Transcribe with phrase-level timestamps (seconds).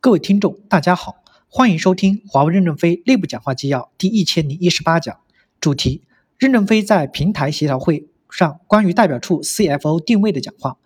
[0.00, 5.18] 各位听众，大家好，欢迎收听华为任正非内部讲话纪要第一千零一十八讲，
[5.60, 6.02] 主题：
[6.38, 10.76] 任正非在平台协调会上关于代表处 CFO 定位的讲话。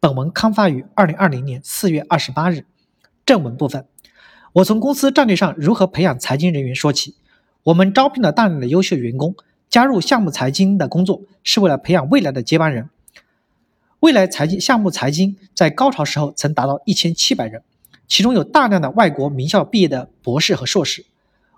[0.00, 2.64] 本文刊发于二零二零年四月二十八日。
[3.26, 3.84] 正文部分，
[4.54, 7.16] 我从公司战略上如何培养财经人员说起。
[7.64, 9.36] 我们招聘了大量的优秀员工，
[9.68, 12.88] 加入项目财经的工作是为了培养未来的接班人。
[14.00, 17.62] 未来财经项目财经在高潮时候曾达到一千七百人，
[18.12, 21.06] 其中有大量的外国名校毕业的博士和硕士。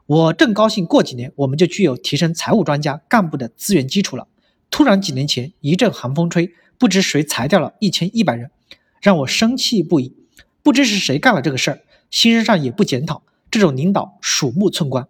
[0.06, 4.28] 我正高兴过几年我们就具有提升财务专家干部的资源基础了。
[4.70, 8.52] 突然几年前一阵寒风吹，不知谁裁掉了一千一百人，
[9.02, 10.14] 让我生气不已。
[10.62, 15.08] 不知是谁干了这个事儿，新人上也不检讨，这种领导鼠目寸光。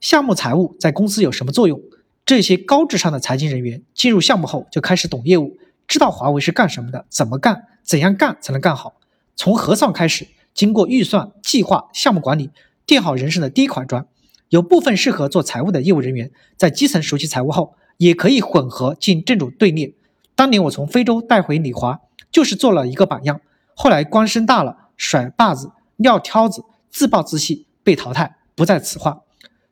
[0.00, 1.78] 项目财务在公司有什么作用？
[2.24, 5.58] 这些高智商的财经人员进入项目后就开始懂业务。
[5.86, 8.94] 知道华为是干什么的，怎么干，怎样干才能干好。
[9.36, 12.50] 从核算开始，经过预算、计划、项目管理，
[12.86, 14.06] 垫好人生的第一块砖。
[14.48, 19.92] 有部分适合做财务的业务人员，在基层熟悉财务后，也可以混合进正主队列。
[20.34, 22.00] 当年我从非洲带回李华，
[22.32, 23.40] 就是做了一个榜样。
[23.74, 29.22] 后来官升大了，甩把子、撂挑子、自暴自弃，被淘汰，不在此话。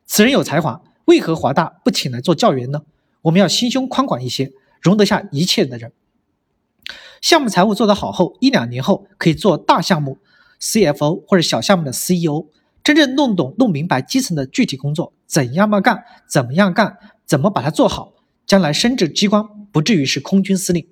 [0.05, 2.83] 此人有才华，为何华大不请来做教员呢？
[3.23, 4.51] 我们要心胸宽广一些，
[4.81, 5.91] 容得下一切的人。
[7.25, 10.19] 项目财务做得好后，一两年后可以做大项目
[10.61, 12.45] CFO 或者小项目的 CEO，
[12.83, 18.13] 真正弄懂、弄明白基层的具体工作怎样么干，怎么样干，怎么把它做好，
[18.45, 20.87] 将来升至机关不至于是空军司令。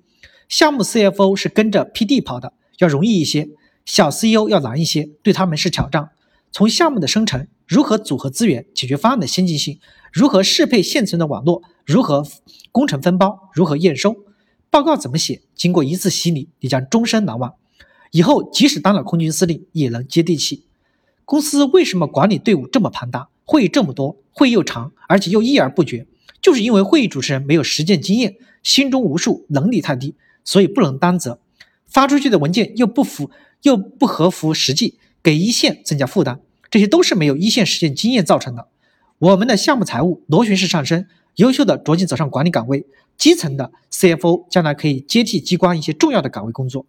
[0.48, 3.50] 项目 CFO 是跟着 PD 跑的，要容易一些；
[3.84, 6.10] 小 CEO 要难一些，对他们是挑战。
[6.50, 9.78] 从项目的生成，如何组合资源，解决方案的先进性，
[10.12, 12.26] 如何适配现存的网络，如何
[12.72, 14.16] 工程分包，如何验收。
[14.74, 15.40] 报告怎么写？
[15.54, 17.54] 经过一次洗礼，你将终身难忘。
[18.10, 20.64] 以后即使当了空军司令，也能接地气。
[21.24, 26.08] 公司为什么管理队伍这么庞大，会议这么多，会又长，而且又议而不决？
[26.42, 28.34] 就是因为会议主持人没有实践经验，
[28.64, 31.38] 心中无数，能力太低，所以不能担责。
[31.86, 33.30] 发出去的文件又不符，
[33.62, 38.66] 又不合乎实际，给一线增加负担，这些都是没有一线实践经验造成的。
[39.20, 42.86] 我们的项目财务螺旋式上升，优秀的着紧走上管理岗位。
[43.16, 46.84] 基层的 CFO 将来可以接替机关一些重要的岗位工作。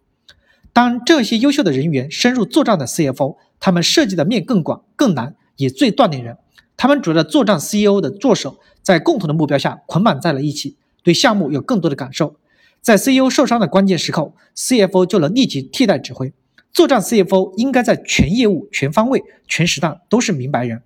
[0.72, 6.36] 当这些优秀的人员深入作战的 CFO，他们涉及的面更广、更难，也最锻炼人。
[6.76, 12.34] 他们主要的作战 CEO 的助手，在共同的目标下捆绑在了一起，对项目有更多的感受。
[12.82, 16.32] 在 CEO 受伤的关键时刻，CFO 就能立即替代指挥。
[16.72, 20.82] 作战 CFO 应该在全业务、全方位、全时段都是明白人。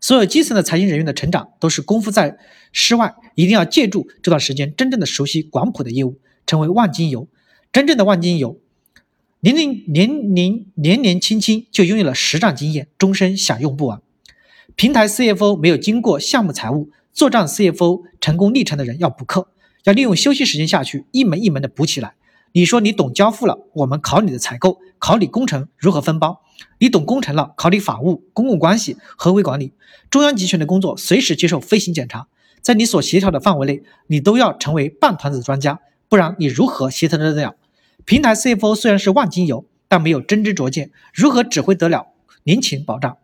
[0.00, 2.38] 所有基层的财经人员的成长都是功夫在
[2.72, 7.28] 室外，一定要借助这段时间真正的熟悉广谱的业务，成为万金油。
[7.72, 8.58] 真正的万金油，
[9.40, 14.00] 年龄年龄年年轻轻就拥有了实战经验，终身享用不完。
[14.74, 19.48] 平台 CFO 没有经过项目财务作账 CFO 成功历程的人要补课，
[19.84, 22.14] 要利用休息时间下去一门一门的补起来。
[22.52, 26.40] 你说你懂交付了，我们考你的采购，考你工程如何分包；
[26.78, 29.74] 你懂工程了，考你法务、公共关系、合规管理。
[30.10, 32.26] 中央集权的工作随时接受飞行检查，
[32.62, 37.54] 在你所协调的范围内，你都要成为半团子专家，不然你如何协调得了？
[38.04, 42.06] 平台 CFO 虽然是万金油，但没有真知灼见，如何指挥得了
[42.44, 43.18] 年勤保障？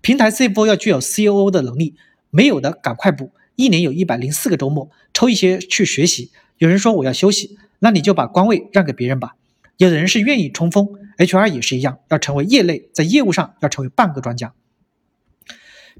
[0.00, 1.94] 平台 CFO 要具有 COO 的能力，
[2.30, 3.32] 没有的赶快补。
[3.56, 6.30] 一年有一百零四个周末，抽一些去学习。
[6.60, 7.56] 有人说我要休息。
[7.78, 9.36] 那你就把官位让给别人吧。
[9.78, 14.52] 有的人是愿意冲锋，HR 也是一样，要成为业内，在业务上要成为半个专家。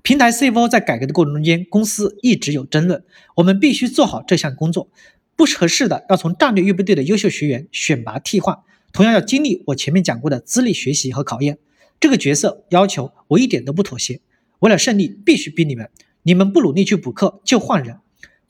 [0.02, 3.02] 平台 CFO 在改革的过程中间，公司一直有争论，
[3.36, 4.90] 我们必须做好这项工作。
[5.34, 8.58] 不合适的，要从战略预备队的优秀学员选拔替换，
[8.92, 11.56] 同样要经历我前面讲过的资历学习和考验。
[11.98, 14.20] 这个角色要求我一点都不妥协，
[14.58, 15.88] 为了胜利必须逼你们，
[16.24, 17.96] 你们不努力去补课就换人，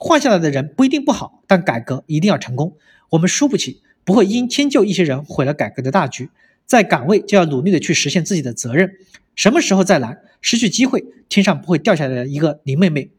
[0.03, 2.75] 换下来的人不一定不好，但改革一定要成功。
[3.11, 6.31] 我们输不起，不会因迁就一些人毁了改革的大局。
[6.65, 8.95] 在岗位就要努力的去实现自己的责任。
[9.37, 13.11] 什么时候再来，失去机会，天上不会掉下来一个林妹妹。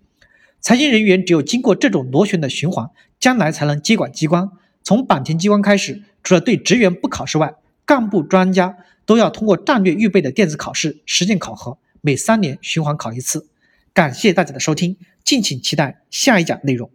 [0.59, 2.89] 财经人员只有经过这种螺旋的循环，
[3.19, 4.49] 将来才能接管机关。
[4.81, 7.53] 从坂田机关开始，除了对职员不考试外，
[7.85, 13.47] 干部专家都要通过战略预备的电子考试实践考核，每三年循环考一次。
[13.93, 16.89] 感谢大家的收听，敬请期待下一讲内容。